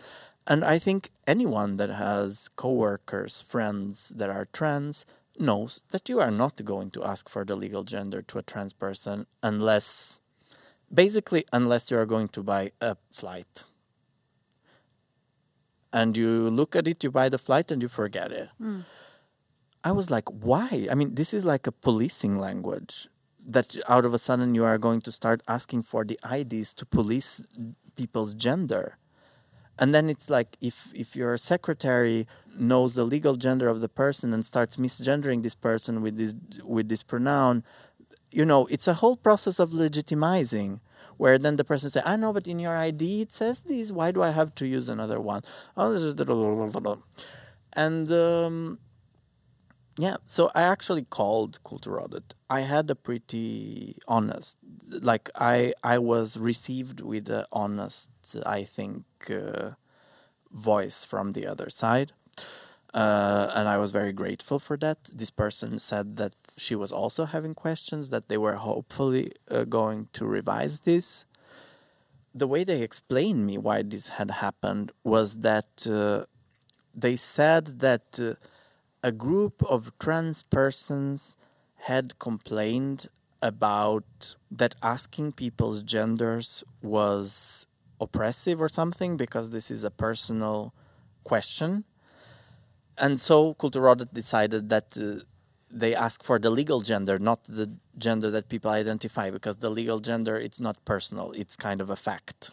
[0.48, 5.06] and i think anyone that has coworkers friends that are trans
[5.40, 8.74] knows that you are not going to ask for the legal gender to a trans
[8.74, 10.22] person unless
[10.94, 13.64] basically unless you are going to buy a flight.
[15.92, 18.50] And you look at it you buy the flight and you forget it.
[18.62, 18.84] Mm.
[19.84, 20.88] i was like why?
[20.92, 23.08] I mean this is like a policing language
[23.46, 26.86] that out of a sudden you are going to start asking for the ids to
[26.86, 27.46] police
[27.96, 28.98] people's gender
[29.80, 34.34] and then it's like if if your secretary knows the legal gender of the person
[34.34, 37.64] and starts misgendering this person with this with this pronoun
[38.32, 40.80] you know it's a whole process of legitimizing
[41.18, 43.92] where then the person say i know but in your id it says this.
[43.92, 45.42] Why do i have to use another one?
[47.76, 48.80] And um,
[49.98, 54.58] yeah so i actually called Kulturrådet i had a pretty honest
[55.02, 58.10] like i i was received with a honest
[58.46, 59.72] i think uh,
[60.52, 62.12] voice from the other side
[62.94, 65.10] uh, and I was very grateful for that.
[65.12, 70.10] This person said that she was also having questions, that they were hopefully uh, going
[70.14, 71.26] to revise this.
[72.36, 76.26] The way they explained me why this had happened was that uh,
[76.94, 78.34] they said that uh,
[79.04, 81.36] a group of trans persons
[81.90, 83.08] had complained
[83.42, 87.68] about that asking people's genders was
[88.00, 90.74] oppressive or something because this is a personal
[91.24, 91.84] question
[92.98, 95.24] and so Kulturrådet decided that uh,
[95.72, 100.00] they ask for the legal gender, not the gender that people identify, because the legal
[100.00, 102.52] gender it's not personal; it's kind of a fact.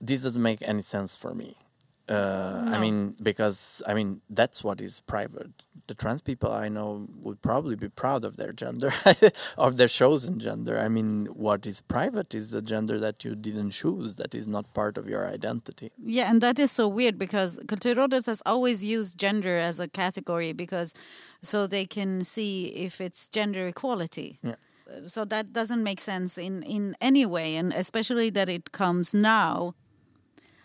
[0.00, 1.56] This doesn't make any sense for me.
[2.08, 2.72] Uh, no.
[2.74, 5.52] I mean, because I mean that's what is private.
[5.86, 8.92] The trans people I know would probably be proud of their gender,
[9.58, 10.78] of their chosen gender.
[10.78, 14.72] I mean, what is private is the gender that you didn't choose, that is not
[14.74, 15.90] part of your identity.
[16.02, 20.52] Yeah, and that is so weird because Kulturrådet has always used gender as a category
[20.52, 20.94] because
[21.40, 24.38] so they can see if it's gender equality.
[24.42, 24.56] Yeah
[25.06, 29.74] so that doesn't make sense in in any way and especially that it comes now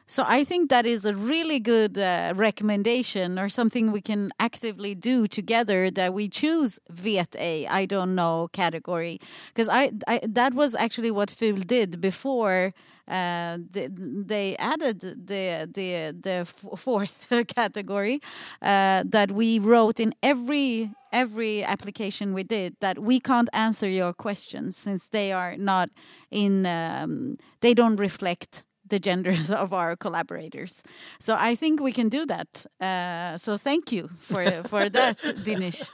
[0.08, 4.96] so I think that is a really good uh, recommendation or something we can actively
[4.96, 9.20] do together that we choose vet a I don't know category.
[9.48, 12.72] Because I, I that was actually what FUL did before
[13.08, 13.90] uh, the,
[14.28, 16.46] they added the the the
[16.78, 18.22] fourth category
[18.62, 24.14] uh, that we wrote in every every application we did that we can't answer your
[24.14, 25.90] questions since they are not
[26.32, 30.84] in um, they don't reflect the genders of our collaborators.
[31.20, 32.66] So I think we can do that.
[32.80, 35.92] Uh, so thank you for for that, Dinis.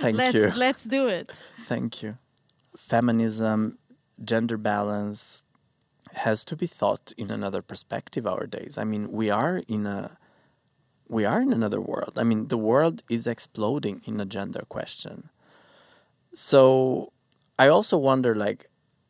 [0.00, 0.50] thank let's, you.
[0.56, 1.42] Let's do it.
[1.64, 2.16] Thank you.
[2.76, 3.78] Feminism,
[4.24, 5.44] gender balance
[6.14, 8.78] has to be thought in another perspective our days.
[8.78, 10.18] I mean, we are in a
[11.08, 12.18] we are in another world.
[12.18, 15.30] I mean, the world is exploding in a gender question.
[16.34, 17.12] So
[17.58, 18.66] I also wonder like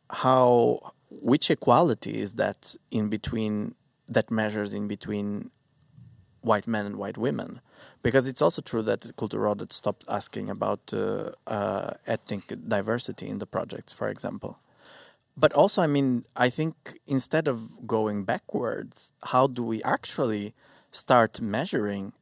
[0.09, 3.75] how which equality is that in between
[4.07, 5.51] that measures in between
[6.41, 7.61] white men and white women,
[8.01, 13.45] because it's also true that Kulturrådet stopped asking about uh, uh, ethnic diversity in the
[13.45, 14.59] projects, for example.
[15.37, 20.53] But also, I mean, I think instead of going backwards, how do we actually
[20.91, 22.13] start measuring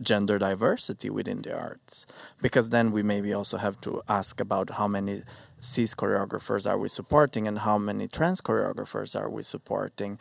[0.00, 2.06] gender diversity within the arts.
[2.40, 5.22] Because then we maybe also have to ask about how many
[5.60, 10.18] cis choreographers are we supporting and how many trans choreographers are we supporting.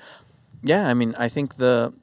[0.63, 1.93] Yeah i mean i think the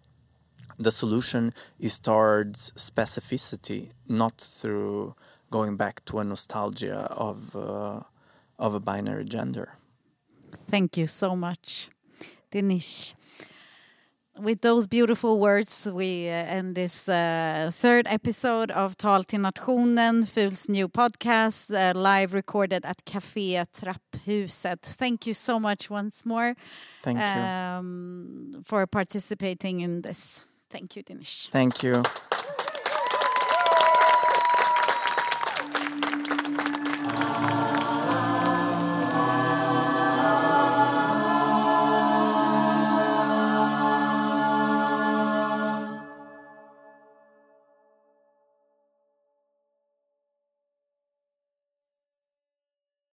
[0.79, 5.15] the solution is towards specificity not through
[5.51, 8.01] going back to a nostalgia of uh,
[8.59, 9.69] of a binary gender.
[10.53, 11.91] Thank you so much.
[12.51, 13.15] Dinis
[14.39, 20.25] with those beautiful words, we uh, end this uh, third episode of Tal till nationen,
[20.27, 24.81] Ful's new podcast, uh, live recorded at Café Trapphuset.
[24.81, 26.55] Thank you so much once more
[27.03, 27.25] Thank you.
[27.25, 30.45] um, for participating in this.
[30.71, 31.51] Thank you, Dinish.
[31.51, 32.03] Thank you.